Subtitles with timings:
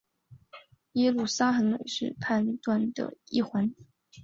[0.93, 3.75] 耶路撒冷会是谈判的一环。